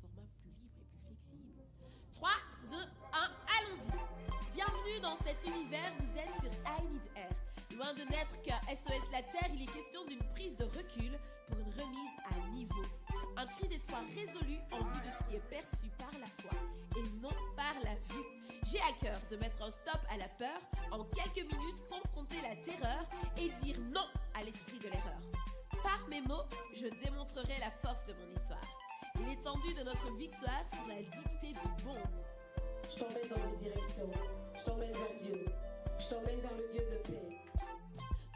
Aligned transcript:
format 0.00 0.28
plus 0.40 0.50
libre 0.50 0.76
et 0.80 0.84
plus 0.84 1.00
flexible. 1.04 1.62
3, 2.14 2.30
2, 2.70 2.76
1, 2.76 2.80
allons-y 3.58 4.54
Bienvenue 4.54 5.00
dans 5.00 5.16
cet 5.24 5.44
univers, 5.46 5.92
vous 6.00 6.18
êtes 6.18 6.34
sur 6.40 6.50
I 6.66 6.82
Need 6.82 7.10
Air. 7.16 7.30
Loin 7.76 7.92
de 7.94 8.02
n'être 8.10 8.40
qu'un 8.42 8.60
SOS 8.68 9.04
La 9.12 9.22
Terre, 9.22 9.50
il 9.54 9.62
est 9.62 9.72
question 9.72 10.04
d'une 10.06 10.24
prise 10.30 10.56
de 10.56 10.64
recul 10.64 11.18
pour 11.48 11.58
une 11.58 11.72
remise 11.72 12.16
à 12.24 12.48
niveau. 12.48 12.84
Un 13.36 13.46
cri 13.46 13.68
d'espoir 13.68 14.02
résolu 14.14 14.58
en 14.72 14.78
vue 14.78 15.06
de 15.06 15.12
ce 15.12 15.28
qui 15.28 15.36
est 15.36 15.48
perçu 15.50 15.88
par 15.98 16.12
la 16.18 16.26
foi 16.40 16.58
et 16.96 17.02
non 17.20 17.36
par 17.54 17.74
la 17.84 17.94
vue. 17.94 18.24
J'ai 18.64 18.80
à 18.80 18.92
cœur 19.00 19.20
de 19.30 19.36
mettre 19.36 19.62
un 19.62 19.70
stop 19.70 20.00
à 20.10 20.16
la 20.16 20.28
peur, 20.28 20.60
en 20.90 21.04
quelques 21.04 21.52
minutes 21.52 21.84
confronter 21.88 22.40
la 22.42 22.56
terreur 22.56 23.06
et 23.36 23.50
dire 23.62 23.78
non 23.92 24.08
à 24.34 24.42
l'esprit 24.42 24.78
de 24.78 24.88
l'erreur. 24.88 25.20
Par 25.82 26.08
mes 26.08 26.22
mots, 26.22 26.44
je 26.74 26.86
démontrerai 27.04 27.58
la 27.60 27.70
force 27.70 28.04
de 28.06 28.14
mon 28.14 28.34
histoire. 28.34 28.85
L'étendue 29.24 29.74
de 29.74 29.82
notre 29.82 30.10
victoire 30.16 30.62
sous 30.70 30.88
la 30.88 31.02
dictée 31.02 31.52
du 31.52 31.84
bon. 31.84 31.96
Je 32.88 32.98
t'emmène 32.98 33.28
dans 33.28 33.48
une 33.50 33.58
direction. 33.58 34.10
Je 34.58 34.64
t'emmène 34.64 34.92
vers 34.92 35.16
Dieu. 35.20 35.44
Je 35.98 36.08
t'emmène 36.08 36.40
vers 36.40 36.56
le 36.56 36.68
Dieu 36.72 36.80
de 36.80 36.96
paix. 37.08 37.28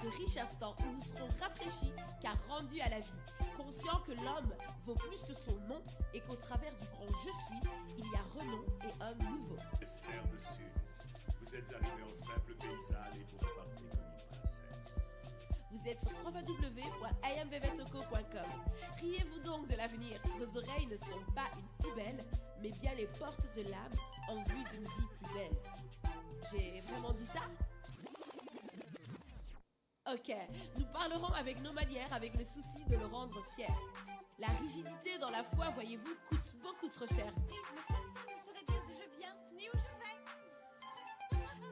De 0.02 0.09
riches 0.16 0.37
instants 0.38 0.74
où 0.80 0.93
nous 0.93 1.02
serons 1.02 1.29
rafraîchis 1.41 1.93
car 2.23 2.37
rendus 2.48 2.80
à 2.80 2.88
la 2.88 3.01
vie, 3.01 3.21
conscients 3.57 4.01
que 4.07 4.12
l'homme 4.12 4.55
vaut 4.87 4.95
plus 4.95 5.23
que 5.23 5.35
son 5.35 5.57
nom 5.69 5.83
et 6.15 6.21
qu'au 6.21 6.37
travers 6.37 6.73
du 6.77 6.87
grand 6.87 7.09
je 7.09 7.30
suis, 7.30 7.71
il 7.99 8.05
y 8.05 8.15
a 8.16 8.23
renom 8.35 8.65
et 8.83 9.02
homme 9.02 9.37
nouveau. 9.37 9.57
Esther 9.83 10.24
de 10.33 10.38
Suse, 10.38 11.07
vous 11.41 11.55
êtes 11.55 11.74
arrivé 11.74 12.02
en 12.10 12.15
simple 12.15 12.55
paysanne 12.55 13.15
et 13.15 13.24
vous 13.30 13.38
repartez 13.38 13.85
comme 13.85 13.99
une 13.99 13.99
princesse. 13.99 14.10
Vous 15.73 15.88
êtes 15.88 16.01
sur 16.01 16.10
www.iamvevetoko.com. 16.24 18.51
Riez-vous 19.01 19.38
donc 19.41 19.69
de 19.69 19.77
l'avenir? 19.77 20.20
Vos 20.38 20.56
oreilles 20.59 20.88
ne 20.88 20.96
sont 20.96 21.23
pas 21.34 21.48
une 21.56 21.69
poubelle, 21.79 22.24
mais 22.60 22.70
bien 22.70 22.93
les 22.95 23.06
portes 23.06 23.46
de 23.55 23.62
l'âme 23.62 23.93
en 24.29 24.43
vue 24.43 24.65
d'une 24.71 24.85
vie 24.85 25.07
plus 25.23 25.32
belle. 25.32 25.57
J'ai 26.51 26.80
vraiment 26.80 27.12
dit 27.12 27.27
ça? 27.27 27.43
Ok, 30.12 30.35
nous 30.77 30.87
parlerons 30.87 31.32
avec 31.35 31.62
nos 31.62 31.73
manières, 31.73 32.12
avec 32.12 32.37
le 32.37 32.45
souci 32.45 32.84
de 32.88 32.96
le 32.96 33.07
rendre 33.07 33.40
fier. 33.55 33.73
La 34.40 34.49
rigidité 34.49 35.18
dans 35.18 35.30
la 35.30 35.45
foi, 35.45 35.71
voyez-vous, 35.71 36.16
coûte 36.29 36.57
beaucoup 36.62 36.88
trop 36.88 37.07
cher. 37.07 37.32
Mais 37.46 37.55
personne 37.87 38.27
ne 38.27 38.32
saurait 38.45 38.65
dire 38.66 38.82
d'où 38.88 38.95
je 38.95 39.07
viens, 39.18 39.37
ni 39.52 39.68
où 39.68 39.73
je 39.74 39.93
vais. 40.01 40.18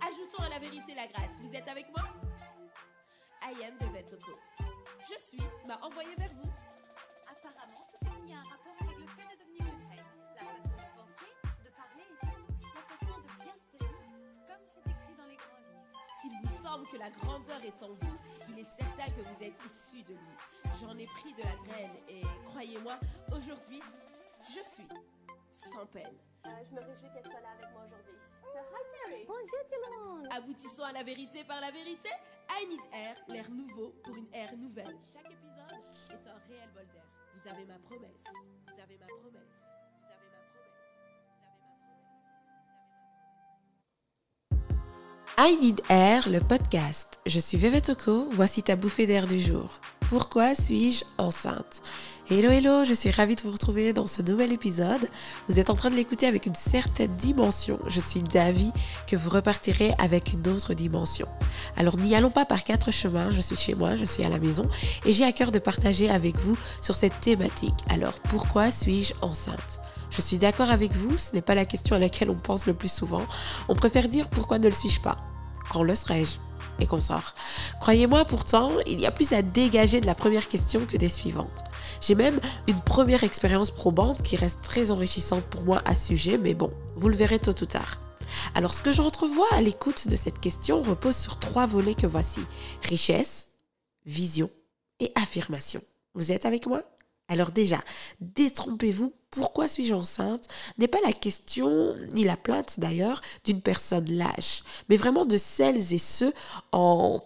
Ajoutons 0.06 0.44
à 0.44 0.48
la 0.50 0.60
vérité 0.60 0.94
la 0.94 1.08
grâce. 1.08 1.40
Vous 1.42 1.52
êtes 1.52 1.66
avec 1.66 1.90
moi? 1.90 2.04
I 3.48 3.64
am 3.64 3.78
de 3.78 3.86
Vetoko. 3.96 4.32
Je 5.08 5.18
suis 5.18 5.40
m'a 5.66 5.78
envoyé 5.80 6.14
vers 6.18 6.28
vous. 6.34 6.50
Apparemment, 7.26 7.88
tout 7.90 8.04
ce 8.04 8.26
qui 8.26 8.32
a 8.34 8.40
un 8.40 8.42
rapport 8.42 8.76
avec 8.78 8.98
le 8.98 9.06
fait 9.06 9.24
de 9.24 9.40
devenir 9.40 9.64
une 9.72 9.88
reine. 9.88 10.04
La 10.36 10.44
façon 10.44 10.68
de 10.68 10.88
penser, 11.00 11.32
de 11.64 11.70
parler 11.72 12.04
et 12.12 12.26
surtout 12.26 12.60
la 12.76 12.82
façon 12.92 13.16
de 13.16 13.42
bien 13.42 13.54
se 13.56 13.72
tenir, 13.72 13.96
comme 14.44 14.64
c'est 14.68 14.90
écrit 14.90 15.16
dans 15.16 15.24
les 15.24 15.36
grands 15.36 15.64
livres. 15.64 15.88
S'il 16.20 16.32
vous 16.42 16.62
semble 16.62 16.86
que 16.88 16.98
la 16.98 17.08
grandeur 17.08 17.64
est 17.64 17.82
en 17.82 17.88
vous, 17.88 18.18
il 18.50 18.58
est 18.58 18.68
certain 18.76 19.10
que 19.16 19.22
vous 19.22 19.42
êtes 19.42 19.56
issu 19.64 20.02
de 20.02 20.12
lui. 20.12 20.36
J'en 20.78 20.98
ai 20.98 21.06
pris 21.06 21.32
de 21.32 21.42
la 21.42 21.56
graine 21.64 21.96
et 22.06 22.20
croyez-moi, 22.48 23.00
aujourd'hui, 23.32 23.80
je 24.44 24.60
suis 24.60 24.88
sans 25.52 25.86
peine. 25.86 26.18
Euh, 26.44 26.50
je 26.68 26.74
me 26.74 26.80
réjouis 26.82 27.08
qu'elle 27.14 27.24
soit 27.24 27.40
là 27.40 27.56
avec 27.56 27.72
moi 27.72 27.84
aujourd'hui. 27.86 28.27
Bonjour 29.26 29.62
tout 29.70 29.80
le 29.84 29.90
monde. 30.04 30.26
Aboutissons 30.34 30.84
à 30.84 30.92
la 30.92 31.02
vérité 31.02 31.44
par 31.44 31.60
la 31.60 31.70
vérité. 31.70 32.08
I 32.50 32.66
need 32.66 32.80
air, 32.92 33.16
l'air 33.28 33.50
nouveau 33.50 33.94
pour 34.02 34.16
une 34.16 34.26
ère 34.32 34.56
nouvelle. 34.56 34.96
Chaque 35.04 35.26
épisode 35.26 35.82
est 36.10 36.28
un 36.28 36.38
réel 36.48 36.70
bol 36.74 36.86
d'air. 36.92 37.04
Vous 37.36 37.48
avez 37.48 37.64
ma 37.64 37.78
promesse. 37.78 38.24
Vous 38.66 38.80
avez 38.80 38.96
ma 38.96 39.06
promesse. 39.06 39.06
Vous 39.06 39.06
avez 39.06 39.06
ma 39.06 39.06
promesse. 39.06 39.62
Vous 40.00 40.08
avez 40.08 40.28
ma 40.28 40.36
promesse. 40.46 40.60
Vous 40.60 40.64
avez 40.64 40.66
ma 40.66 40.66
promesse. 44.46 45.38
I 45.40 45.56
Need 45.60 45.82
Air, 45.88 46.28
le 46.28 46.40
podcast. 46.40 47.20
Je 47.26 47.38
suis 47.38 47.58
Veve 47.58 47.80
Toko, 47.80 48.28
voici 48.32 48.62
ta 48.62 48.76
bouffée 48.76 49.06
d'air 49.06 49.26
du 49.26 49.38
jour. 49.38 49.80
Pourquoi 50.08 50.54
suis-je 50.54 51.04
enceinte? 51.18 51.82
Hello 52.30 52.50
hello, 52.50 52.84
je 52.84 52.92
suis 52.92 53.10
ravie 53.10 53.36
de 53.36 53.40
vous 53.40 53.52
retrouver 53.52 53.94
dans 53.94 54.06
ce 54.06 54.20
nouvel 54.20 54.52
épisode. 54.52 55.08
Vous 55.48 55.58
êtes 55.58 55.70
en 55.70 55.74
train 55.74 55.88
de 55.88 55.94
l'écouter 55.94 56.26
avec 56.26 56.44
une 56.44 56.54
certaine 56.54 57.16
dimension. 57.16 57.78
Je 57.86 58.00
suis 58.00 58.20
d'avis 58.20 58.70
que 59.06 59.16
vous 59.16 59.30
repartirez 59.30 59.94
avec 59.98 60.34
une 60.34 60.46
autre 60.48 60.74
dimension. 60.74 61.26
Alors 61.78 61.96
n'y 61.96 62.14
allons 62.14 62.30
pas 62.30 62.44
par 62.44 62.64
quatre 62.64 62.90
chemins, 62.90 63.30
je 63.30 63.40
suis 63.40 63.56
chez 63.56 63.74
moi, 63.74 63.96
je 63.96 64.04
suis 64.04 64.24
à 64.24 64.28
la 64.28 64.38
maison 64.38 64.68
et 65.06 65.12
j'ai 65.14 65.24
à 65.24 65.32
cœur 65.32 65.52
de 65.52 65.58
partager 65.58 66.10
avec 66.10 66.36
vous 66.36 66.54
sur 66.82 66.94
cette 66.94 67.18
thématique. 67.22 67.78
Alors 67.88 68.20
pourquoi 68.28 68.70
suis-je 68.70 69.14
enceinte? 69.22 69.80
Je 70.10 70.20
suis 70.20 70.36
d'accord 70.36 70.70
avec 70.70 70.92
vous, 70.92 71.16
ce 71.16 71.34
n'est 71.34 71.40
pas 71.40 71.54
la 71.54 71.64
question 71.64 71.96
à 71.96 71.98
laquelle 71.98 72.28
on 72.28 72.34
pense 72.34 72.66
le 72.66 72.74
plus 72.74 72.92
souvent. 72.92 73.24
On 73.70 73.74
préfère 73.74 74.06
dire 74.06 74.28
pourquoi 74.28 74.58
ne 74.58 74.68
le 74.68 74.74
suis-je 74.74 75.00
pas? 75.00 75.16
Quand 75.70 75.82
le 75.82 75.94
serais-je 75.94 76.36
Et 76.80 76.86
qu'on 76.86 77.00
sort. 77.00 77.34
Croyez-moi 77.80 78.24
pourtant, 78.24 78.70
il 78.86 79.00
y 79.00 79.06
a 79.06 79.10
plus 79.10 79.32
à 79.32 79.42
dégager 79.42 80.00
de 80.00 80.06
la 80.06 80.14
première 80.14 80.46
question 80.46 80.86
que 80.86 80.96
des 80.96 81.08
suivantes. 81.08 81.64
J'ai 82.00 82.14
même 82.14 82.40
une 82.68 82.80
première 82.80 83.24
expérience 83.24 83.72
probante 83.72 84.22
qui 84.22 84.36
reste 84.36 84.62
très 84.62 84.90
enrichissante 84.90 85.42
pour 85.44 85.64
moi 85.64 85.82
à 85.84 85.94
ce 85.96 86.06
sujet, 86.08 86.38
mais 86.38 86.54
bon, 86.54 86.72
vous 86.94 87.08
le 87.08 87.16
verrez 87.16 87.40
tôt 87.40 87.50
ou 87.50 87.66
tard. 87.66 88.00
Alors 88.54 88.74
ce 88.74 88.82
que 88.82 88.92
j'entrevois 88.92 89.48
à 89.52 89.60
l'écoute 89.60 90.06
de 90.08 90.16
cette 90.16 90.38
question 90.38 90.82
repose 90.82 91.16
sur 91.16 91.40
trois 91.40 91.66
volets 91.66 91.94
que 91.94 92.06
voici. 92.06 92.40
Richesse, 92.82 93.48
vision 94.06 94.50
et 95.00 95.10
affirmation. 95.16 95.80
Vous 96.14 96.30
êtes 96.32 96.46
avec 96.46 96.66
moi? 96.66 96.82
Alors 97.28 97.50
déjà, 97.50 97.78
détrompez-vous, 98.22 99.12
pourquoi 99.30 99.68
suis-je 99.68 99.92
enceinte? 99.92 100.48
N'est 100.78 100.88
pas 100.88 101.00
la 101.04 101.12
question, 101.12 101.94
ni 102.14 102.24
la 102.24 102.38
plainte 102.38 102.80
d'ailleurs, 102.80 103.20
d'une 103.44 103.60
personne 103.60 104.10
lâche, 104.10 104.64
mais 104.88 104.96
vraiment 104.96 105.26
de 105.26 105.36
celles 105.36 105.92
et 105.92 105.98
ceux 105.98 106.32
en, 106.72 107.22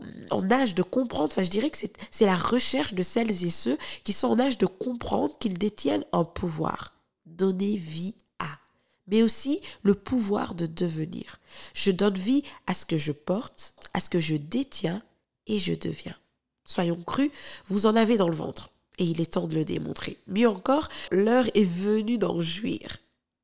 âge 0.50 0.74
de 0.74 0.82
comprendre, 0.82 1.30
enfin 1.30 1.44
je 1.44 1.50
dirais 1.50 1.70
que 1.70 1.78
c'est 1.78 1.96
c'est 2.10 2.26
la 2.26 2.36
recherche 2.36 2.94
de 2.94 3.02
celles 3.04 3.44
et 3.44 3.50
ceux 3.50 3.78
qui 4.02 4.12
sont 4.12 4.26
en 4.26 4.40
âge 4.40 4.58
de 4.58 4.66
comprendre 4.66 5.38
qu'ils 5.38 5.56
détiennent 5.56 6.04
un 6.12 6.24
pouvoir, 6.24 6.94
donner 7.26 7.76
vie 7.76 8.16
à, 8.40 8.58
mais 9.06 9.22
aussi 9.22 9.60
le 9.84 9.94
pouvoir 9.94 10.56
de 10.56 10.66
devenir. 10.66 11.38
Je 11.74 11.92
donne 11.92 12.18
vie 12.18 12.42
à 12.66 12.74
ce 12.74 12.84
que 12.84 12.98
je 12.98 13.12
porte, 13.12 13.74
à 13.94 14.00
ce 14.00 14.10
que 14.10 14.20
je 14.20 14.34
détiens 14.34 15.00
et 15.46 15.60
je 15.60 15.74
deviens. 15.74 16.16
Soyons 16.64 17.00
crus, 17.06 17.30
vous 17.68 17.86
en 17.86 17.94
avez 17.94 18.16
dans 18.16 18.28
le 18.28 18.36
ventre 18.36 18.71
et 19.02 19.04
il 19.04 19.20
est 19.20 19.32
temps 19.32 19.48
de 19.48 19.56
le 19.56 19.64
démontrer. 19.64 20.16
Mieux 20.28 20.48
encore, 20.48 20.88
l'heure 21.10 21.48
est 21.54 21.64
venue 21.64 22.18
d'en 22.18 22.40
jouir. 22.40 22.98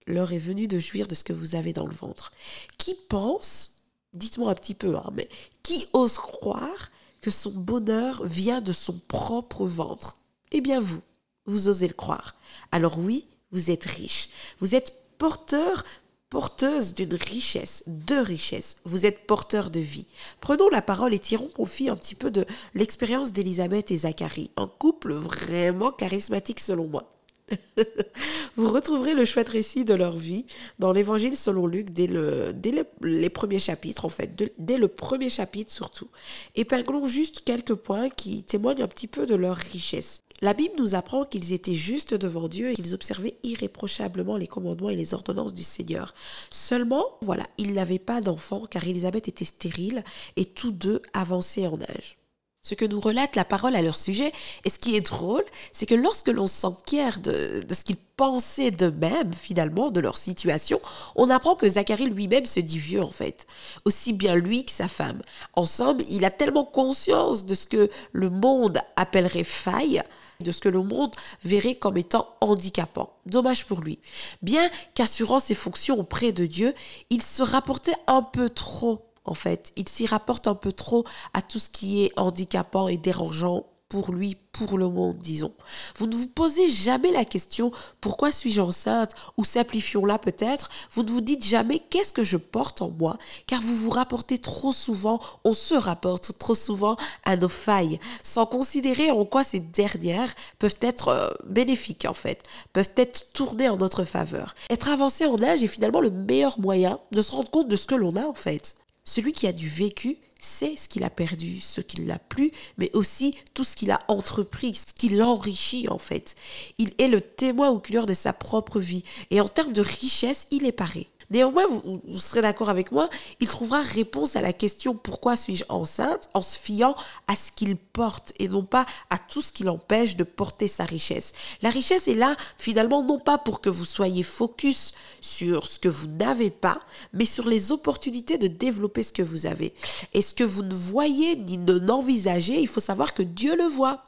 L'heure 0.07 0.33
est 0.33 0.39
venue 0.39 0.69
de 0.69 0.79
jouir 0.79 1.09
de 1.09 1.17
ce 1.17 1.25
que 1.25 1.33
vous 1.33 1.57
avez 1.57 1.73
dans 1.73 1.87
le 1.87 1.93
ventre. 1.93 2.33
Qui 2.79 2.95
pense, 3.09 3.83
dites-moi 4.15 4.53
un 4.53 4.55
petit 4.55 4.75
peu, 4.75 4.97
hein, 4.97 5.11
mais 5.15 5.29
qui 5.65 5.89
ose 5.93 6.15
croire 6.15 6.93
que 7.21 7.33
son 7.33 7.51
bonheur 7.51 8.25
vient 8.25 8.61
de 8.61 8.73
son 8.73 9.01
propre 9.09 9.67
ventre? 9.67 10.19
Eh 10.53 10.61
bien 10.61 10.79
vous, 10.79 11.03
vous 11.47 11.67
osez 11.67 11.89
le 11.89 11.95
croire. 11.95 12.37
Alors 12.71 12.97
oui, 13.01 13.27
vous 13.51 13.73
êtes 13.73 13.85
riche. 13.85 14.29
Vous 14.61 14.77
êtes 14.77 14.95
porteur 15.19 15.85
porteuse 16.31 16.95
d'une 16.95 17.15
richesse, 17.15 17.85
de 17.87 18.17
richesse. 18.17 18.77
Vous 18.85 19.07
êtes 19.07 19.27
porteur 19.27 19.71
de 19.71 19.81
vie. 19.81 20.07
Prenons 20.41 20.69
la 20.69 20.83
parole 20.83 21.15
et 21.15 21.19
tirons 21.19 21.49
profit 21.49 21.89
un 21.89 21.97
petit 21.97 22.15
peu 22.15 22.31
de 22.31 22.45
l'expérience 22.75 23.33
d'Elisabeth 23.33 23.91
et 23.91 23.99
Zacharie, 23.99 24.51
un 24.57 24.67
couple 24.67 25.15
vraiment 25.15 25.91
charismatique 25.91 26.61
selon 26.61 26.87
moi. 26.87 27.18
Vous 28.57 28.69
retrouverez 28.71 29.15
le 29.15 29.25
chouette 29.25 29.49
récit 29.49 29.85
de 29.85 29.95
leur 29.95 30.17
vie 30.17 30.47
dans 30.79 30.93
l'évangile 30.93 31.37
selon 31.37 31.67
Luc 31.67 31.91
dès, 31.91 32.07
le, 32.07 32.53
dès 32.55 32.73
le- 32.73 32.87
les 33.03 33.31
premiers 33.31 33.59
chapitres, 33.59 34.05
en 34.05 34.09
fait, 34.09 34.53
dès 34.59 34.79
le 34.79 34.89
premier 34.89 35.31
chapitre 35.31 35.73
surtout. 35.73 36.09
Épinglons 36.57 37.07
juste 37.07 37.41
quelques 37.45 37.75
points 37.75 38.09
qui 38.11 38.43
témoignent 38.45 38.83
un 38.83 38.89
petit 38.89 39.07
peu 39.07 39.27
de 39.27 39.35
leur 39.35 39.57
richesse. 39.57 40.23
La 40.41 40.55
Bible 40.55 40.75
nous 40.79 40.95
apprend 40.95 41.25
qu'ils 41.25 41.53
étaient 41.53 41.75
justes 41.75 42.15
devant 42.15 42.47
Dieu 42.47 42.71
et 42.71 42.75
qu'ils 42.75 42.95
observaient 42.95 43.37
irréprochablement 43.43 44.37
les 44.37 44.47
commandements 44.47 44.91
et 44.91 44.95
les 44.97 45.13
ordonnances 45.13 45.53
du 45.55 45.65
Seigneur. 45.65 46.15
Seulement, 46.51 47.05
voilà, 47.23 47.45
ils 47.59 47.73
n'avaient 47.75 47.99
pas 47.99 48.21
d'enfants 48.21 48.67
car 48.71 48.87
Élisabeth 48.87 49.27
était 49.27 49.45
stérile 49.45 50.05
et 50.37 50.45
tous 50.45 50.71
deux 50.71 51.03
avançaient 51.13 51.67
en 51.67 51.81
âge. 51.83 52.19
Ce 52.63 52.75
que 52.75 52.85
nous 52.85 53.01
relate 53.01 53.37
la 53.37 53.45
parole 53.45 53.77
à 53.77 53.83
leur 53.83 53.97
sujet, 53.97 54.33
et 54.65 54.71
ce 54.71 54.79
qui 54.79 54.97
est 54.97 55.01
drôle, 55.01 55.45
c'est 55.73 55.87
que 55.87 55.95
lorsque 55.95 56.29
l'on 56.29 56.49
s'enquiert 56.49 57.21
de, 57.21 57.65
de 57.67 57.75
ce 57.75 57.85
qu'ils 57.85 57.97
pensaient 58.17 58.73
d'eux-mêmes, 58.73 59.33
finalement, 59.33 59.91
de 59.91 60.01
leur 60.01 60.19
situation, 60.19 60.81
on 61.15 61.31
apprend 61.31 61.55
que 61.55 61.69
Zacharie 61.69 62.11
lui-même 62.11 62.47
se 62.47 62.61
dit 62.61 62.79
vieux, 62.79 63.03
en 63.03 63.13
fait. 63.13 63.47
Aussi 63.85 64.13
bien 64.13 64.35
lui 64.35 64.65
que 64.65 64.73
sa 64.73 64.89
femme. 64.89 65.23
En 65.55 65.67
somme, 65.67 66.01
il 66.11 66.25
a 66.25 66.31
tellement 66.31 66.65
conscience 66.65 67.47
de 67.47 67.55
ce 67.55 67.67
que 67.67 67.91
le 68.13 68.29
monde 68.29 68.81
appellerait 68.97 69.45
faille, 69.45 70.03
de 70.41 70.53
ce 70.53 70.61
que 70.61 70.69
le 70.69 70.83
monde 70.83 71.15
verrait 71.45 71.75
comme 71.75 71.97
étant 71.97 72.29
handicapant. 72.41 73.13
Dommage 73.27 73.67
pour 73.67 73.81
lui. 73.81 73.99
Bien 74.43 74.69
qu'assurant 74.95 75.41
ses 75.41 75.55
fonctions 75.55 75.99
auprès 75.99 76.33
de 76.33 76.47
Dieu, 76.47 76.75
il 77.11 77.23
se 77.23 77.43
rapportait 77.43 77.97
un 78.07 78.23
peu 78.23 78.49
trop 78.49 79.08
en 79.29 79.35
fait. 79.35 79.73
Il 79.77 79.89
s'y 79.89 80.07
rapporte 80.07 80.49
un 80.49 80.55
peu 80.55 80.73
trop 80.73 81.05
à 81.35 81.43
tout 81.43 81.59
ce 81.59 81.71
qui 81.71 82.05
est 82.05 82.13
handicapant 82.17 82.89
et 82.89 82.97
dérangeant 82.97 83.65
pour 83.89 84.13
lui, 84.13 84.37
pour 84.53 84.77
le 84.77 84.89
monde, 84.89 85.17
disons. 85.19 85.53
Vous 85.97 86.07
ne 86.07 86.15
vous 86.15 86.27
posez 86.27 86.69
jamais 86.69 87.11
la 87.11 87.25
question 87.25 87.73
pourquoi 88.01 88.31
suis-je 88.31 88.61
enceinte 88.61 89.15
ou 89.39 89.45
simplifions-la 89.45 90.19
peut-être. 90.19 90.69
Vous 90.93 91.03
ne 91.03 91.11
vous 91.11 91.23
dites 91.23 91.45
jamais 91.45 91.79
qu'est-ce 91.79 92.13
que 92.13 92.25
je 92.25 92.37
porte 92.37 92.83
en 92.83 92.91
moi 92.91 93.17
car 93.47 93.63
vous 93.63 93.75
vous 93.75 93.91
rapportez 93.91 94.39
trop 94.39 94.73
souvent, 94.73 95.21
on 95.45 95.55
se 95.55 95.75
rapporte 95.75 96.37
trop 96.39 96.55
souvent 96.55 96.97
à 97.25 97.37
nos 97.37 97.49
failles 97.49 97.99
sans 98.23 98.45
considérer 98.45 99.11
en 99.11 99.25
quoi 99.25 99.43
ces 99.43 99.61
dernières 99.61 100.35
peuvent 100.59 100.79
être 100.83 101.09
euh, 101.09 101.31
bénéfiques 101.47 102.07
en 102.07 102.15
fait, 102.15 102.43
peuvent 102.75 102.93
être 102.97 103.33
tournées 103.33 103.71
en 103.71 103.79
notre 103.79 104.05
faveur. 104.05 104.55
Être 104.69 104.91
avancé 104.91 105.25
en 105.25 105.43
âge 105.43 105.63
est 105.63 105.69
finalement 105.69 106.01
le 106.01 106.11
meilleur 106.11 106.61
moyen 106.61 106.99
de 107.13 107.23
se 107.23 107.33
rendre 107.33 107.51
compte 107.51 107.69
de 107.69 107.77
ce 107.77 107.87
que 107.87 107.95
l'on 107.95 108.17
a 108.17 108.27
en 108.27 108.35
fait. 108.35 108.77
Celui 109.09 109.33
qui 109.33 109.47
a 109.47 109.53
du 109.53 109.71
vécu 109.71 110.19
sait 110.39 110.77
ce 110.77 110.87
qu'il 110.87 111.03
a 111.03 111.09
perdu, 111.09 111.61
ce 111.61 111.81
qui 111.81 112.05
l'a 112.05 112.19
plu, 112.19 112.53
mais 112.77 112.91
aussi 112.93 113.35
tout 113.55 113.65
ce 113.65 113.75
qu'il 113.75 113.91
a 113.91 114.03
entrepris, 114.07 114.75
ce 114.75 114.93
qui 114.93 115.09
l'enrichit 115.09 115.89
en 115.89 115.97
fait. 115.97 116.37
Il 116.77 116.93
est 116.99 117.09
le 117.09 117.23
témoin 117.23 117.71
oculaire 117.71 118.05
de 118.05 118.13
sa 118.13 118.35
propre 118.35 118.81
vie 118.81 119.05
et 119.31 119.41
en 119.41 119.49
termes 119.49 119.73
de 119.73 119.81
richesse, 119.81 120.47
il 120.51 120.67
est 120.67 120.73
paré. 120.73 121.09
Néanmoins, 121.31 121.67
vous, 121.67 122.19
serez 122.19 122.41
d'accord 122.41 122.71
avec 122.71 122.91
moi, 122.91 123.11
il 123.41 123.47
trouvera 123.47 123.83
réponse 123.83 124.37
à 124.37 124.41
la 124.41 124.53
question 124.53 124.95
pourquoi 124.95 125.37
suis-je 125.37 125.65
enceinte 125.69 126.31
en 126.33 126.43
se 126.43 126.59
fiant 126.59 126.97
à 127.27 127.37
ce 127.37 127.53
qu'il 127.53 127.77
porte 127.77 128.33
et 128.39 128.49
non 128.49 128.63
pas 128.63 128.87
à 129.11 129.19
tout 129.19 129.43
ce 129.43 129.53
qui 129.53 129.65
l'empêche 129.65 130.17
de 130.17 130.25
porter 130.25 130.69
sa 130.69 130.85
richesse. 130.85 131.35
La 131.61 131.71
richesse 131.71 132.09
est 132.09 132.15
là 132.15 132.35
finalement 132.57 133.03
non 133.03 133.19
pas 133.19 133.37
pour 133.37 133.61
que 133.61 133.69
vous 133.69 133.85
soyez 133.85 134.23
focus 134.23 134.95
sur 135.21 135.67
ce 135.67 135.79
que 135.79 135.89
vous 135.89 136.07
n'avez 136.07 136.51
pas, 136.51 136.81
mais 137.13 137.27
sur 137.27 137.47
les 137.47 137.73
opportunités 137.73 138.39
de 138.39 138.49
développer 138.49 139.03
ce 139.03 139.13
que 139.13 139.23
vous 139.23 139.45
avez. 139.45 139.75
Et 140.15 140.23
ce 140.23 140.35
que 140.35 140.45
vous 140.45 140.63
ne 140.63 140.75
voyez 140.75 141.37
ni 141.37 141.59
ne 141.59 141.79
n'envisagez, 141.79 142.61
il 142.61 142.69
faut 142.69 142.81
savoir 142.81 143.13
que 143.13 143.23
Dieu 143.23 143.55
le 143.57 143.65
voit. 143.65 144.03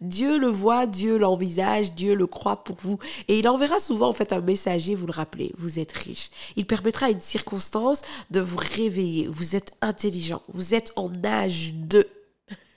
Dieu 0.00 0.38
le 0.38 0.48
voit, 0.48 0.86
Dieu 0.86 1.18
l'envisage, 1.18 1.92
Dieu 1.92 2.14
le 2.14 2.26
croit 2.26 2.64
pour 2.64 2.76
vous. 2.82 2.98
Et 3.28 3.38
il 3.38 3.48
enverra 3.48 3.80
souvent 3.80 4.08
en 4.08 4.12
fait 4.12 4.32
un 4.32 4.40
messager, 4.40 4.94
vous 4.94 5.06
le 5.06 5.12
rappelez, 5.12 5.52
vous 5.58 5.78
êtes 5.78 5.92
riche. 5.92 6.30
Il 6.56 6.66
permettra 6.66 7.06
à 7.06 7.10
une 7.10 7.20
circonstance 7.20 8.02
de 8.30 8.40
vous 8.40 8.58
réveiller. 8.58 9.28
Vous 9.28 9.56
êtes 9.56 9.72
intelligent, 9.80 10.42
vous 10.52 10.74
êtes 10.74 10.92
en 10.96 11.10
âge 11.24 11.72
de... 11.74 12.06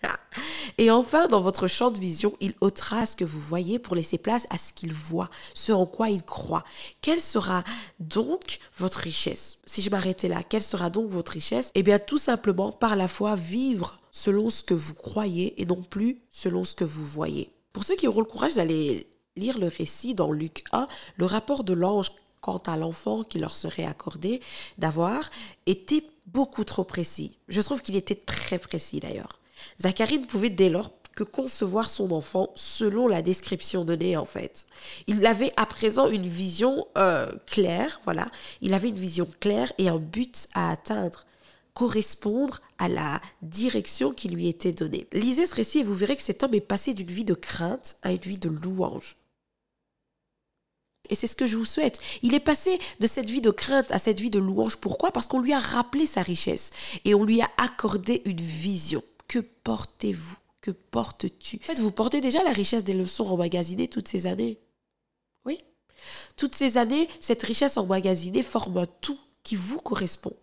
Et 0.77 0.91
enfin, 0.91 1.27
dans 1.27 1.41
votre 1.41 1.67
champ 1.67 1.91
de 1.91 1.99
vision, 1.99 2.33
il 2.39 2.53
ôtera 2.61 3.05
ce 3.05 3.15
que 3.15 3.25
vous 3.25 3.39
voyez 3.39 3.79
pour 3.79 3.95
laisser 3.95 4.17
place 4.17 4.47
à 4.49 4.57
ce 4.57 4.71
qu'il 4.71 4.93
voit, 4.93 5.29
ce 5.53 5.71
en 5.71 5.85
quoi 5.85 6.09
il 6.09 6.23
croit. 6.23 6.63
Quelle 7.01 7.19
sera 7.19 7.63
donc 7.99 8.59
votre 8.77 8.99
richesse? 8.99 9.59
Si 9.65 9.81
je 9.81 9.89
m'arrêtais 9.89 10.29
là, 10.29 10.41
quelle 10.47 10.63
sera 10.63 10.89
donc 10.89 11.09
votre 11.09 11.33
richesse? 11.33 11.71
Eh 11.75 11.83
bien, 11.83 11.99
tout 11.99 12.17
simplement 12.17 12.71
par 12.71 12.95
la 12.95 13.07
foi, 13.07 13.35
vivre 13.35 13.99
selon 14.19 14.49
ce 14.49 14.63
que 14.63 14.73
vous 14.73 14.93
croyez 14.93 15.61
et 15.61 15.65
non 15.65 15.81
plus 15.81 16.17
selon 16.29 16.63
ce 16.65 16.75
que 16.75 16.83
vous 16.83 17.05
voyez. 17.05 17.49
Pour 17.71 17.85
ceux 17.85 17.95
qui 17.95 18.07
auront 18.07 18.19
le 18.19 18.25
courage 18.25 18.55
d'aller 18.55 19.07
lire 19.37 19.57
le 19.57 19.67
récit 19.67 20.13
dans 20.13 20.31
Luc 20.31 20.63
1, 20.73 20.87
le 21.15 21.25
rapport 21.25 21.63
de 21.63 21.73
l'ange 21.73 22.11
quant 22.41 22.61
à 22.65 22.75
l'enfant 22.75 23.23
qui 23.23 23.39
leur 23.39 23.55
serait 23.55 23.85
accordé 23.85 24.41
d'avoir 24.77 25.29
était 25.65 26.03
beaucoup 26.27 26.65
trop 26.65 26.83
précis. 26.83 27.37
Je 27.47 27.61
trouve 27.61 27.81
qu'il 27.81 27.95
était 27.95 28.15
très 28.15 28.59
précis 28.59 28.99
d'ailleurs. 28.99 29.39
Zacharie 29.81 30.19
ne 30.19 30.25
pouvait 30.25 30.49
dès 30.49 30.69
lors 30.69 30.91
que 31.15 31.23
concevoir 31.23 31.89
son 31.89 32.11
enfant 32.11 32.51
selon 32.55 33.07
la 33.07 33.21
description 33.21 33.85
donnée 33.85 34.17
en 34.17 34.25
fait. 34.25 34.67
Il 35.07 35.25
avait 35.25 35.53
à 35.55 35.65
présent 35.65 36.09
une 36.09 36.27
vision 36.27 36.87
euh, 36.97 37.31
claire, 37.45 38.01
voilà. 38.03 38.27
Il 38.61 38.73
avait 38.73 38.89
une 38.89 38.95
vision 38.99 39.27
claire 39.39 39.71
et 39.77 39.89
un 39.89 39.97
but 39.97 40.47
à 40.53 40.71
atteindre 40.71 41.25
correspondre 41.79 42.59
à 42.77 42.89
la 42.89 43.21
direction 43.41 44.11
qui 44.11 44.27
lui 44.27 44.49
était 44.49 44.73
donnée. 44.73 45.07
Lisez 45.13 45.45
ce 45.45 45.55
récit 45.55 45.79
et 45.79 45.83
vous 45.85 45.95
verrez 45.95 46.17
que 46.17 46.21
cet 46.21 46.43
homme 46.43 46.53
est 46.53 46.59
passé 46.59 46.93
d'une 46.93 47.07
vie 47.07 47.23
de 47.23 47.33
crainte 47.33 47.95
à 48.01 48.11
une 48.11 48.17
vie 48.17 48.37
de 48.37 48.49
louange. 48.49 49.15
Et 51.09 51.15
c'est 51.15 51.25
ce 51.25 51.37
que 51.37 51.47
je 51.47 51.55
vous 51.55 51.63
souhaite. 51.63 52.01
Il 52.21 52.33
est 52.33 52.41
passé 52.41 52.77
de 52.99 53.07
cette 53.07 53.29
vie 53.29 53.39
de 53.39 53.49
crainte 53.49 53.89
à 53.93 53.97
cette 53.97 54.19
vie 54.19 54.29
de 54.29 54.39
louange. 54.39 54.75
Pourquoi? 54.75 55.13
Parce 55.13 55.27
qu'on 55.27 55.39
lui 55.39 55.53
a 55.53 55.59
rappelé 55.59 56.05
sa 56.05 56.21
richesse 56.21 56.71
et 57.05 57.15
on 57.15 57.23
lui 57.23 57.41
a 57.41 57.49
accordé 57.55 58.23
une 58.25 58.41
vision. 58.41 59.01
Que 59.29 59.39
portez-vous? 59.39 60.35
Que 60.59 60.71
portes-tu? 60.71 61.61
En 61.63 61.65
fait, 61.65 61.79
vous 61.79 61.91
portez 61.91 62.19
déjà 62.19 62.43
la 62.43 62.51
richesse 62.51 62.83
des 62.83 62.93
leçons 62.93 63.27
emmagasinées 63.27 63.87
toutes 63.87 64.09
ces 64.09 64.27
années. 64.27 64.59
Oui. 65.45 65.63
Toutes 66.35 66.55
ces 66.55 66.75
années, 66.75 67.07
cette 67.21 67.43
richesse 67.43 67.77
emmagasinée 67.77 68.43
forme 68.43 68.79
un 68.79 68.87
tout 68.99 69.19
qui 69.43 69.55
vous 69.55 69.79
correspond 69.79 70.35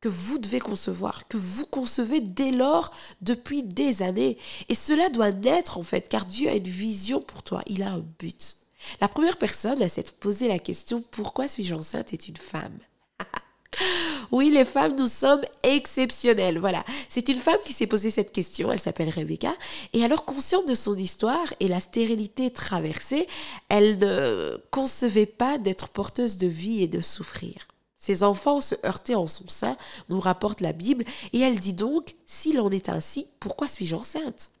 que 0.00 0.08
vous 0.08 0.38
devez 0.38 0.60
concevoir, 0.60 1.26
que 1.28 1.36
vous 1.36 1.66
concevez 1.66 2.20
dès 2.20 2.52
lors 2.52 2.92
depuis 3.20 3.62
des 3.62 4.02
années. 4.02 4.38
Et 4.68 4.74
cela 4.74 5.08
doit 5.08 5.32
naître 5.32 5.78
en 5.78 5.82
fait, 5.82 6.08
car 6.08 6.24
Dieu 6.24 6.48
a 6.48 6.54
une 6.54 6.68
vision 6.68 7.20
pour 7.20 7.42
toi, 7.42 7.62
il 7.66 7.82
a 7.82 7.90
un 7.90 8.04
but. 8.18 8.58
La 9.00 9.08
première 9.08 9.36
personne 9.36 9.82
à 9.82 9.88
s'être 9.88 10.12
posé 10.14 10.48
la 10.48 10.58
question 10.58 11.02
pourquoi 11.10 11.48
suis-je 11.48 11.74
enceinte 11.74 12.12
est 12.12 12.28
une 12.28 12.36
femme? 12.36 12.78
oui, 14.30 14.50
les 14.50 14.64
femmes, 14.64 14.96
nous 14.96 15.08
sommes 15.08 15.42
exceptionnelles. 15.62 16.58
Voilà. 16.58 16.84
C'est 17.08 17.28
une 17.28 17.38
femme 17.38 17.58
qui 17.64 17.72
s'est 17.72 17.86
posé 17.86 18.10
cette 18.10 18.32
question. 18.32 18.70
Elle 18.70 18.78
s'appelle 18.78 19.10
Rebecca. 19.10 19.52
Et 19.92 20.04
alors, 20.04 20.24
consciente 20.24 20.68
de 20.68 20.74
son 20.74 20.96
histoire 20.96 21.52
et 21.60 21.68
la 21.68 21.80
stérilité 21.80 22.50
traversée, 22.50 23.26
elle 23.68 23.98
ne 23.98 24.56
concevait 24.70 25.26
pas 25.26 25.58
d'être 25.58 25.88
porteuse 25.88 26.38
de 26.38 26.46
vie 26.46 26.82
et 26.82 26.88
de 26.88 27.00
souffrir. 27.00 27.66
Ses 27.98 28.22
enfants 28.22 28.60
se 28.60 28.76
heurtaient 28.86 29.16
en 29.16 29.26
son 29.26 29.48
sein, 29.48 29.76
nous 30.08 30.20
rapporte 30.20 30.60
la 30.60 30.72
Bible, 30.72 31.04
et 31.32 31.40
elle 31.40 31.58
dit 31.58 31.74
donc, 31.74 32.14
s'il 32.26 32.60
en 32.60 32.70
est 32.70 32.88
ainsi, 32.88 33.26
pourquoi 33.40 33.66
suis-je 33.66 33.96
enceinte? 33.96 34.52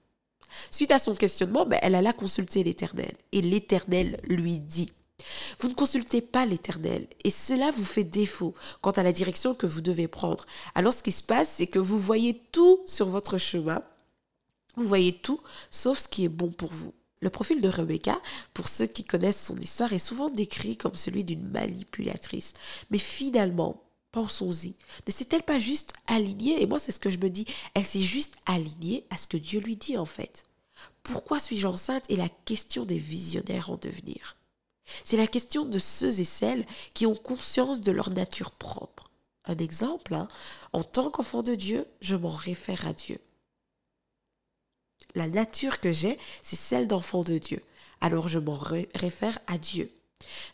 Suite 0.70 0.90
à 0.90 0.98
son 0.98 1.14
questionnement, 1.14 1.64
ben, 1.64 1.78
elle 1.82 1.94
alla 1.94 2.12
consulter 2.12 2.64
l'Éternel, 2.64 3.12
et 3.32 3.42
l'Éternel 3.42 4.20
lui 4.24 4.58
dit, 4.58 4.90
vous 5.60 5.68
ne 5.68 5.74
consultez 5.74 6.20
pas 6.20 6.46
l'Éternel, 6.46 7.06
et 7.24 7.30
cela 7.30 7.70
vous 7.70 7.84
fait 7.84 8.04
défaut 8.04 8.54
quant 8.80 8.92
à 8.92 9.02
la 9.02 9.12
direction 9.12 9.54
que 9.54 9.66
vous 9.66 9.80
devez 9.80 10.08
prendre. 10.08 10.46
Alors 10.74 10.92
ce 10.92 11.02
qui 11.02 11.12
se 11.12 11.22
passe, 11.22 11.54
c'est 11.56 11.66
que 11.66 11.78
vous 11.78 11.98
voyez 11.98 12.40
tout 12.52 12.80
sur 12.86 13.08
votre 13.08 13.38
chemin, 13.38 13.82
vous 14.76 14.86
voyez 14.86 15.12
tout, 15.12 15.40
sauf 15.70 15.98
ce 15.98 16.08
qui 16.08 16.24
est 16.24 16.28
bon 16.28 16.50
pour 16.50 16.72
vous. 16.72 16.92
Le 17.20 17.30
profil 17.30 17.60
de 17.60 17.68
Rebecca, 17.68 18.20
pour 18.54 18.68
ceux 18.68 18.86
qui 18.86 19.04
connaissent 19.04 19.46
son 19.46 19.58
histoire, 19.58 19.92
est 19.92 19.98
souvent 19.98 20.30
décrit 20.30 20.76
comme 20.76 20.94
celui 20.94 21.24
d'une 21.24 21.48
manipulatrice. 21.48 22.54
Mais 22.90 22.98
finalement, 22.98 23.82
pensons-y, 24.12 24.74
ne 25.06 25.12
s'est-elle 25.12 25.42
pas 25.42 25.58
juste 25.58 25.94
alignée? 26.06 26.62
Et 26.62 26.66
moi, 26.66 26.78
c'est 26.78 26.92
ce 26.92 27.00
que 27.00 27.10
je 27.10 27.18
me 27.18 27.28
dis, 27.28 27.46
elle 27.74 27.84
s'est 27.84 28.00
juste 28.00 28.36
alignée 28.46 29.04
à 29.10 29.16
ce 29.16 29.26
que 29.26 29.36
Dieu 29.36 29.60
lui 29.60 29.76
dit 29.76 29.96
en 29.96 30.06
fait. 30.06 30.44
Pourquoi 31.02 31.40
suis-je 31.40 31.66
enceinte 31.66 32.08
est 32.10 32.16
la 32.16 32.28
question 32.44 32.84
des 32.84 32.98
visionnaires 32.98 33.70
en 33.70 33.76
devenir? 33.76 34.36
C'est 35.04 35.16
la 35.16 35.26
question 35.26 35.64
de 35.64 35.78
ceux 35.78 36.20
et 36.20 36.24
celles 36.24 36.64
qui 36.94 37.04
ont 37.04 37.16
conscience 37.16 37.80
de 37.80 37.92
leur 37.92 38.10
nature 38.10 38.52
propre. 38.52 39.10
Un 39.44 39.56
exemple, 39.56 40.14
hein, 40.14 40.28
en 40.72 40.82
tant 40.82 41.10
qu'enfant 41.10 41.42
de 41.42 41.54
Dieu, 41.54 41.86
je 42.00 42.16
m'en 42.16 42.30
réfère 42.30 42.86
à 42.86 42.92
Dieu 42.92 43.18
la 45.14 45.26
nature 45.26 45.78
que 45.78 45.92
j'ai, 45.92 46.18
c'est 46.42 46.56
celle 46.56 46.86
d'enfant 46.86 47.22
de 47.22 47.38
Dieu. 47.38 47.62
Alors 48.00 48.28
je 48.28 48.38
m'en 48.38 48.58
réfère 48.94 49.38
à 49.46 49.58
Dieu. 49.58 49.90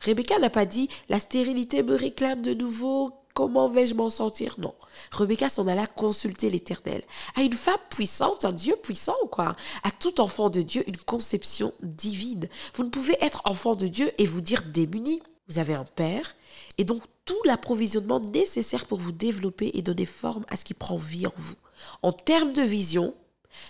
Rebecca 0.01 0.39
n'a 0.39 0.51
pas 0.51 0.67
dit 0.67 0.89
la 1.09 1.21
stérilité 1.21 1.83
me 1.83 1.95
réclame 1.95 2.43
de 2.43 2.55
nouveau, 2.55 3.13
comment 3.35 3.69
vais-je 3.69 3.95
m'en 3.95 4.11
sortir? 4.11 4.57
Non. 4.59 4.75
Rebecca 5.11 5.49
s'en 5.49 5.67
alla 5.67 5.87
consulter 5.87 6.51
l'Éternel. 6.51 7.03
À 7.35 7.43
une 7.43 7.53
femme 7.53 7.81
puissante, 7.91 8.45
un 8.45 8.53
Dieu 8.53 8.77
puissant, 8.83 9.17
quoi? 9.31 9.57
À 9.83 9.91
tout 9.91 10.21
enfant 10.21 10.51
de 10.51 10.63
Dieu, 10.63 10.85
une 10.87 10.97
conception 10.97 11.73
divine. 11.83 12.49
Vous 12.75 12.85
ne 12.85 12.91
pouvez 12.91 13.17
être 13.21 13.43
enfant 13.45 13.75
de 13.75 13.89
Dieu 13.89 14.11
et 14.19 14.27
vous 14.27 14.41
dire 14.41 14.63
démuni. 14.63 15.23
Vous 15.49 15.59
avez 15.59 15.75
un 15.75 15.85
Père 15.85 16.37
et 16.79 16.85
donc 16.85 17.03
tout 17.25 17.41
l'approvisionnement 17.45 18.21
nécessaire 18.21 18.87
pour 18.87 18.99
vous 18.99 19.13
développer 19.13 19.71
et 19.75 19.83
donner 19.83 20.07
forme 20.07 20.45
à 20.49 20.57
ce 20.57 20.65
qui 20.65 20.75
prend 20.75 20.97
vie 20.97 21.27
en 21.27 21.33
vous. 21.37 21.57
En 22.03 22.13
termes 22.13 22.53
de 22.53 22.63
vision, 22.63 23.15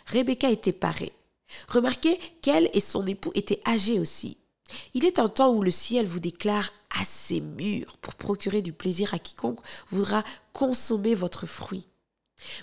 Rebecca 0.06 0.50
était 0.50 0.72
parée. 0.72 1.12
Remarquez 1.68 2.18
qu'elle 2.42 2.70
et 2.72 2.80
son 2.80 3.06
époux 3.06 3.32
étaient 3.34 3.60
âgés 3.66 4.00
aussi. 4.00 4.38
Il 4.94 5.04
est 5.04 5.18
un 5.18 5.28
temps 5.28 5.52
où 5.52 5.62
le 5.62 5.70
ciel 5.70 6.06
vous 6.06 6.20
déclare 6.20 6.70
assez 7.00 7.40
mûr 7.40 7.96
pour 7.98 8.14
procurer 8.14 8.62
du 8.62 8.72
plaisir 8.72 9.14
à 9.14 9.18
quiconque 9.18 9.60
voudra 9.90 10.24
consommer 10.52 11.14
votre 11.14 11.46
fruit. 11.46 11.86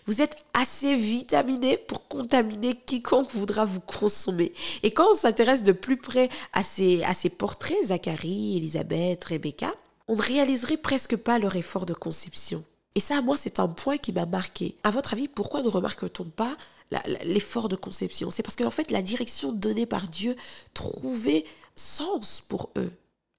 Vous 0.05 0.21
êtes 0.21 0.35
assez 0.53 0.95
vitaminé 0.95 1.77
pour 1.77 2.07
contaminer 2.07 2.75
quiconque 2.75 3.33
voudra 3.33 3.65
vous 3.65 3.79
consommer. 3.79 4.53
Et 4.83 4.91
quand 4.91 5.11
on 5.11 5.15
s'intéresse 5.15 5.63
de 5.63 5.71
plus 5.71 5.97
près 5.97 6.29
à 6.53 6.63
ces, 6.63 7.03
à 7.03 7.13
ces 7.13 7.29
portraits, 7.29 7.87
Zacharie, 7.87 8.57
Elisabeth, 8.57 9.23
Rebecca, 9.25 9.73
on 10.07 10.15
ne 10.15 10.21
réaliserait 10.21 10.77
presque 10.77 11.15
pas 11.15 11.39
leur 11.39 11.55
effort 11.55 11.85
de 11.85 11.93
conception. 11.93 12.63
Et 12.95 12.99
ça, 12.99 13.21
moi, 13.21 13.37
c'est 13.37 13.59
un 13.59 13.69
point 13.69 13.97
qui 13.97 14.11
m'a 14.11 14.25
marqué. 14.25 14.75
À 14.83 14.91
votre 14.91 15.13
avis, 15.13 15.29
pourquoi 15.29 15.61
ne 15.61 15.69
remarque-t-on 15.69 16.25
pas 16.25 16.57
l'effort 17.23 17.69
de 17.69 17.75
conception 17.75 18.31
C'est 18.31 18.43
parce 18.43 18.55
que, 18.55 18.63
en 18.63 18.71
fait, 18.71 18.91
la 18.91 19.01
direction 19.01 19.51
donnée 19.51 19.85
par 19.85 20.07
Dieu 20.07 20.35
trouvait 20.73 21.45
sens 21.75 22.43
pour 22.47 22.69
eux. 22.77 22.91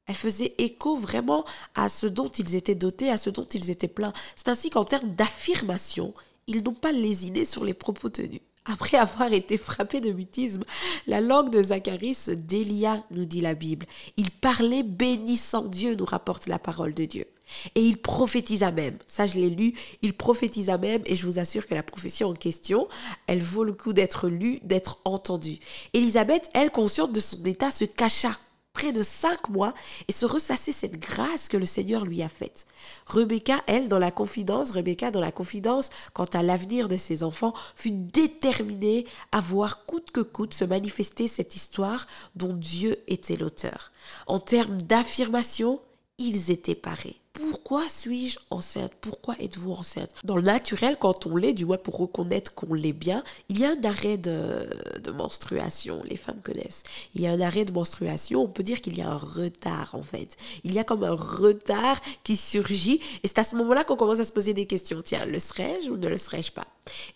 Elle 0.07 0.15
faisait 0.15 0.55
écho 0.59 0.97
vraiment 0.97 1.45
à 1.75 1.89
ce 1.89 2.07
dont 2.07 2.29
ils 2.29 2.55
étaient 2.55 2.75
dotés, 2.75 3.11
à 3.11 3.19
ce 3.19 3.31
dont 3.31 3.45
ils 3.45 3.71
étaient 3.71 3.89
pleins. 3.89 4.13
C'est 4.35 4.49
ainsi 4.49 4.69
qu'en 4.69 4.85
termes 4.85 5.11
d'affirmation, 5.15 6.13
ils 6.47 6.63
n'ont 6.63 6.75
pas 6.75 6.93
lésiné 6.93 7.45
sur 7.45 7.65
les 7.65 7.75
propos 7.75 8.09
tenus. 8.09 8.41
Après 8.65 8.97
avoir 8.97 9.33
été 9.33 9.59
frappé 9.59 10.01
de 10.01 10.13
mutisme, 10.13 10.63
la 11.07 11.21
langue 11.21 11.51
de 11.51 11.63
Zacharie 11.63 12.15
se 12.15 12.31
délia, 12.31 13.03
nous 13.11 13.25
dit 13.25 13.41
la 13.41 13.55
Bible. 13.55 13.87
Il 14.17 14.31
parlait 14.31 14.85
bénissant 14.85 15.65
Dieu, 15.65 15.95
nous 15.95 16.05
rapporte 16.05 16.47
la 16.47 16.61
parole 16.61 16.95
de 16.95 17.05
Dieu. 17.05 17.27
Et 17.75 17.81
il 17.81 17.99
prophétisa 17.99 18.71
même. 18.71 18.99
Ça, 19.07 19.27
je 19.27 19.35
l'ai 19.35 19.51
lu. 19.51 19.75
Il 20.03 20.15
prophétisa 20.15 20.79
même, 20.79 21.03
et 21.07 21.17
je 21.17 21.27
vous 21.27 21.39
assure 21.39 21.67
que 21.67 21.75
la 21.75 21.83
prophétie 21.83 22.25
en 22.25 22.35
question, 22.35 22.89
elle 23.27 23.43
vaut 23.43 23.65
le 23.65 23.73
coup 23.73 23.93
d'être 23.93 24.29
lue, 24.29 24.61
d'être 24.63 24.99
entendue. 25.05 25.59
Élisabeth, 25.93 26.51
elle, 26.55 26.71
consciente 26.71 27.13
de 27.13 27.21
son 27.21 27.45
état, 27.45 27.71
se 27.71 27.85
cacha 27.85 28.37
près 28.73 28.93
de 28.93 29.03
cinq 29.03 29.49
mois 29.49 29.75
et 30.09 30.13
se 30.13 30.25
ressasser 30.25 30.73
cette 30.73 30.99
grâce 30.99 31.49
que 31.49 31.57
le 31.57 31.67
Seigneur 31.67 32.05
lui 32.05 32.23
a 32.23 32.29
faite. 32.29 32.67
Rebecca, 33.07 33.63
elle, 33.67 33.89
dans 33.89 33.99
la 33.99 34.11
confidence, 34.11 34.71
Rebecca, 34.71 35.11
dans 35.11 35.21
la 35.21 35.33
confidence 35.33 35.91
quant 36.15 36.25
à 36.33 36.43
l'avenir 36.43 36.89
de 36.89 36.97
ses 36.97 37.23
enfants, 37.23 37.55
fut 37.77 37.91
déterminée 37.91 39.07
à 39.31 39.41
voir 39.41 39.85
coûte 39.87 40.11
que 40.11 40.21
coûte 40.21 40.55
se 40.55 40.65
manifester 40.65 41.29
cette 41.29 41.55
histoire 41.55 42.07
dont 42.35 42.55
Dieu 42.55 42.97
était 43.09 43.37
l'auteur. 43.37 43.93
En 44.27 44.39
termes 44.39 44.81
d'affirmation, 44.83 45.81
ils 46.19 46.51
étaient 46.51 46.75
parés. 46.75 47.22
Pourquoi 47.33 47.89
suis-je 47.89 48.39
enceinte? 48.51 48.93
Pourquoi 49.01 49.35
êtes-vous 49.41 49.73
enceinte? 49.73 50.11
Dans 50.23 50.37
le 50.37 50.43
naturel, 50.43 50.99
quand 51.01 51.27
on 51.27 51.37
l'est, 51.37 51.55
du 51.55 51.65
moins 51.65 51.79
pour 51.79 51.97
reconnaître 51.97 52.53
qu'on 52.53 52.75
l'est 52.75 52.93
bien, 52.93 53.25
il 53.49 53.59
y 53.59 53.65
a 53.65 53.71
un 53.71 53.85
arrêt 53.85 54.19
de, 54.19 54.69
menstruation, 55.17 56.03
les 56.05 56.19
femmes 56.19 56.41
connaissent. 56.43 56.83
Il 57.15 57.23
y 57.23 57.27
a 57.27 57.33
un 57.33 57.41
arrêt 57.41 57.65
de 57.65 57.73
menstruation, 57.73 58.43
on 58.43 58.49
peut 58.49 58.63
dire 58.63 58.83
qu'il 58.83 58.99
y 58.99 59.01
a 59.01 59.11
un 59.11 59.17
retard 59.17 59.95
en 59.95 60.03
fait. 60.03 60.37
Il 60.65 60.75
y 60.75 60.79
a 60.79 60.85
comme 60.85 61.05
un 61.05 61.15
retard 61.15 62.01
qui 62.23 62.37
surgit 62.37 63.01
et 63.23 63.29
c'est 63.29 63.39
à 63.39 63.45
ce 63.45 63.57
moment-là 63.57 63.85
qu'on 63.85 63.97
commence 63.97 64.21
à 64.21 64.25
se 64.25 64.33
poser 64.33 64.53
des 64.53 64.67
questions. 64.67 65.01
Tiens, 65.03 65.25
le 65.25 65.41
serais-je 65.41 65.91
ou 65.91 65.97
ne 65.97 66.09
le 66.09 66.19
serais-je 66.19 66.53
pas? 66.53 66.67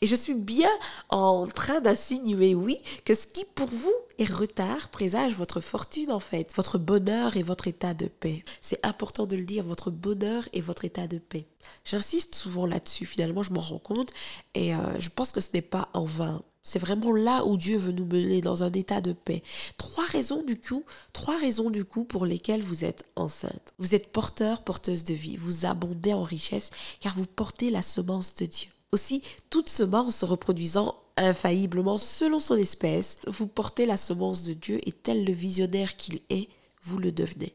Et 0.01 0.07
je 0.07 0.15
suis 0.15 0.35
bien 0.35 0.71
en 1.09 1.47
train 1.47 1.81
d'insinuer, 1.81 2.55
oui, 2.55 2.79
que 3.05 3.15
ce 3.15 3.27
qui 3.27 3.45
pour 3.55 3.69
vous 3.69 3.95
est 4.19 4.31
retard 4.31 4.89
présage 4.89 5.35
votre 5.35 5.61
fortune 5.61 6.13
en 6.13 6.21
fait, 6.21 6.55
votre 6.55 6.79
bonheur 6.79 7.37
et 7.37 7.43
votre 7.43 7.67
état 7.67 7.93
de 7.93 8.07
paix. 8.07 8.45
C'est 8.61 8.85
important 8.85 9.27
de 9.27 9.37
le 9.37 9.45
dire, 9.45 9.65
votre 9.65 9.91
bonheur 10.07 10.49
et 10.53 10.61
votre 10.61 10.85
état 10.85 11.09
de 11.09 11.19
paix. 11.19 11.47
J'insiste 11.85 12.37
souvent 12.37 12.65
là-dessus, 12.65 13.07
finalement 13.07 13.43
je 13.43 13.53
m'en 13.53 13.61
rends 13.61 13.81
compte 13.81 14.13
et 14.55 14.73
euh, 14.73 15.01
je 15.01 15.09
pense 15.11 15.33
que 15.33 15.41
ce 15.41 15.49
n'est 15.53 15.63
pas 15.63 15.89
en 15.95 16.05
vain. 16.05 16.43
C'est 16.63 16.79
vraiment 16.79 17.13
là 17.13 17.45
où 17.45 17.57
Dieu 17.57 17.77
veut 17.77 17.93
nous 17.93 18.07
mener 18.07 18.41
dans 18.41 18.63
un 18.63 18.73
état 18.73 19.01
de 19.01 19.13
paix. 19.13 19.43
Trois 19.79 20.05
raisons 20.05 20.45
du 20.45 20.61
coup, 20.61 20.85
trois 21.13 21.37
raisons 21.39 21.71
du 21.71 21.85
coup 21.85 22.05
pour 22.05 22.25
lesquelles 22.25 22.63
vous 22.63 22.85
êtes 22.85 23.05
enceinte. 23.17 23.75
Vous 23.79 23.97
êtes 23.97 24.13
porteur, 24.13 24.63
porteuse 24.63 25.03
de 25.03 25.15
vie, 25.15 25.37
vous 25.37 25.67
abondez 25.67 26.13
en 26.13 26.23
richesse 26.23 26.71
car 27.01 27.17
vous 27.17 27.27
portez 27.27 27.71
la 27.71 27.83
semence 27.83 28.37
de 28.37 28.47
Dieu. 28.47 28.69
Aussi, 28.93 29.23
toute 29.51 29.69
semence 29.69 30.17
se 30.17 30.25
reproduisant 30.25 30.95
infailliblement 31.17 31.99
selon 31.99 32.39
son 32.39 32.57
espèce, 32.57 33.19
vous 33.27 33.49
portez 33.49 33.87
la 33.87 33.97
semence 33.97 34.45
de 34.45 34.53
Dieu 34.53 34.79
et 34.87 34.93
tel 34.93 35.25
le 35.25 35.33
visionnaire 35.33 35.97
qu'il 35.97 36.21
est, 36.31 36.49
vous 36.83 36.99
le 36.99 37.11
devenez. 37.11 37.55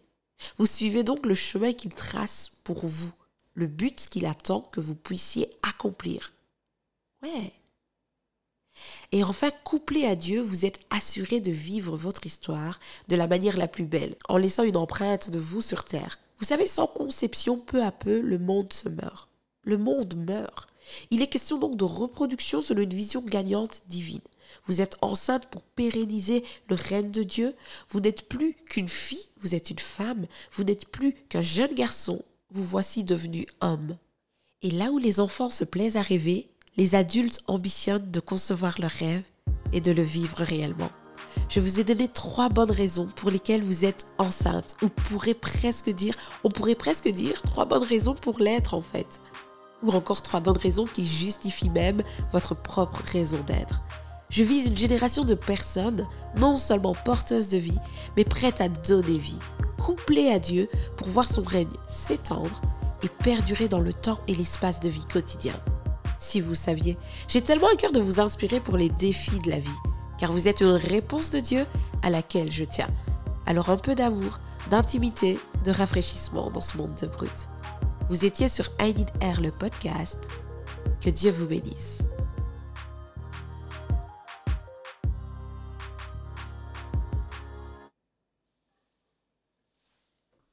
Vous 0.58 0.66
suivez 0.66 1.04
donc 1.04 1.26
le 1.26 1.34
chemin 1.34 1.74
qu'il 1.74 1.94
trace 1.94 2.52
pour 2.64 2.86
vous, 2.86 3.12
le 3.54 3.68
but 3.68 4.08
qu'il 4.10 4.26
attend 4.26 4.62
que 4.62 4.80
vous 4.80 4.96
puissiez 4.96 5.50
accomplir. 5.64 6.34
Ouais. 7.24 7.54
Et 9.12 9.24
enfin, 9.24 9.52
couplé 9.64 10.06
à 10.06 10.16
Dieu, 10.16 10.42
vous 10.42 10.66
êtes 10.66 10.80
assuré 10.90 11.40
de 11.40 11.52
vivre 11.52 11.96
votre 11.98 12.26
histoire 12.26 12.80
de 13.10 13.16
la 13.16 13.28
manière 13.28 13.58
la 13.58 13.68
plus 13.68 13.86
belle, 13.86 14.16
en 14.30 14.38
laissant 14.38 14.64
une 14.64 14.78
empreinte 14.78 15.30
de 15.30 15.40
vous 15.40 15.62
sur 15.62 15.84
Terre. 15.84 16.20
Vous 16.40 16.46
savez, 16.46 16.68
sans 16.68 16.88
conception, 16.88 17.60
peu 17.60 17.84
à 17.84 17.92
peu, 17.92 18.22
le 18.22 18.40
monde 18.40 18.74
se 18.74 18.90
meurt. 18.90 19.28
Le 19.64 19.78
monde 19.78 20.16
meurt. 20.16 20.68
Il 21.12 21.22
est 21.22 21.28
question 21.28 21.60
donc 21.60 21.76
de 21.78 21.84
reproduction 21.84 22.62
selon 22.62 22.82
une 22.82 22.94
vision 22.94 23.22
gagnante 23.22 23.84
divine. 23.88 24.22
Vous 24.66 24.82
êtes 24.82 24.98
enceinte 25.02 25.48
pour 25.48 25.64
pérenniser 25.64 26.44
le 26.70 26.76
règne 26.76 27.12
de 27.12 27.24
Dieu. 27.24 27.56
Vous 27.90 28.00
n'êtes 28.00 28.28
plus 28.28 28.56
qu'une 28.66 28.90
fille, 28.90 29.28
vous 29.40 29.56
êtes 29.56 29.70
une 29.70 29.80
femme. 29.80 30.26
Vous 30.54 30.64
n'êtes 30.64 30.88
plus 30.88 31.14
qu'un 31.30 31.42
jeune 31.42 31.74
garçon. 31.74 32.24
Vous 32.52 32.64
voici 32.64 33.04
devenu 33.04 33.46
homme. 33.62 33.98
Et 34.62 34.72
là 34.72 34.92
où 34.92 34.98
les 34.98 35.20
enfants 35.20 35.50
se 35.50 35.64
plaisent 35.64 35.98
à 35.98 36.02
rêver, 36.02 36.50
les 36.78 36.96
adultes 36.96 37.42
ambitionnent 37.48 38.12
de 38.12 38.20
concevoir 38.20 38.80
leur 38.80 38.92
rêve 38.92 39.24
et 39.74 39.82
de 39.82 39.92
le 39.92 40.04
vivre 40.04 40.42
réellement. 40.44 40.92
Je 41.50 41.60
vous 41.60 41.80
ai 41.80 41.84
donné 41.84 42.08
trois 42.08 42.50
bonnes 42.50 42.72
raisons 42.72 43.08
pour 43.16 43.32
lesquelles 43.32 43.64
vous 43.64 43.86
êtes 43.86 44.06
enceinte, 44.18 44.76
ou 44.82 44.90
pourrait 44.90 45.34
presque 45.34 45.90
dire, 45.90 46.14
on 46.44 46.50
pourrait 46.50 46.76
presque 46.76 47.08
dire 47.08 47.42
trois 47.44 47.66
bonnes 47.66 47.84
raisons 47.84 48.16
pour 48.16 48.40
l'être 48.40 48.74
en 48.74 48.82
fait 48.82 49.22
ou 49.84 49.92
encore 49.92 50.22
trois 50.22 50.40
bonnes 50.40 50.58
raisons 50.58 50.86
qui 50.86 51.06
justifient 51.06 51.70
même 51.70 52.02
votre 52.32 52.56
propre 52.56 53.02
raison 53.06 53.40
d'être. 53.48 53.82
Je 54.32 54.44
vise 54.44 54.68
une 54.68 54.78
génération 54.78 55.26
de 55.26 55.36
personnes 55.36 56.08
non 56.38 56.58
seulement 56.58 56.96
porteuses 56.96 57.50
de 57.50 57.58
vie, 57.58 57.80
mais 58.16 58.24
prêtes 58.24 58.62
à 58.62 58.70
donner 58.70 59.18
vie, 59.18 59.40
couplées 59.78 60.30
à 60.30 60.40
Dieu 60.40 60.70
pour 60.96 61.08
voir 61.08 61.28
son 61.28 61.44
règne 61.44 61.68
s'étendre 61.86 62.62
et 63.04 63.10
perdurer 63.10 63.68
dans 63.68 63.82
le 63.82 63.92
temps 63.92 64.20
et 64.30 64.36
l'espace 64.36 64.80
de 64.80 64.88
vie 64.88 65.06
quotidien. 65.06 65.54
Si 66.18 66.40
vous 66.40 66.56
saviez, 66.56 66.98
j'ai 67.28 67.42
tellement 67.42 67.68
à 67.68 67.76
cœur 67.76 67.92
de 67.92 68.00
vous 68.00 68.22
inspirer 68.22 68.62
pour 68.62 68.78
les 68.78 68.90
défis 68.90 69.40
de 69.40 69.50
la 69.50 69.60
vie, 69.60 69.70
car 70.18 70.32
vous 70.32 70.48
êtes 70.48 70.62
une 70.62 70.76
réponse 70.76 71.32
de 71.32 71.42
Dieu 71.42 71.66
à 72.02 72.10
laquelle 72.10 72.52
je 72.52 72.64
tiens. 72.64 72.90
Alors 73.46 73.70
un 73.70 73.78
peu 73.78 73.96
d'amour, 73.96 74.40
d'intimité, 74.70 75.40
de 75.66 75.72
rafraîchissement 75.72 76.52
dans 76.52 76.62
ce 76.62 76.78
monde 76.78 76.96
de 77.02 77.08
brut. 77.08 77.50
Vous 78.10 78.24
étiez 78.24 78.48
sur 78.48 78.66
I 78.80 78.94
Need 78.96 79.10
Air, 79.20 79.42
le 79.42 79.52
podcast. 79.52 80.30
Que 81.02 81.10
Dieu 81.10 81.32
vous 81.32 81.48
bénisse. 81.48 82.04